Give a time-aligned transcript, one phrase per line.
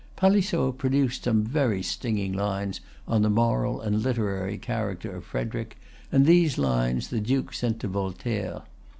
[0.15, 5.77] Palissot produced some very stinging lines on the moral and literary character of Frederic,
[6.11, 8.63] and these lines the Duke sent to Voltaire.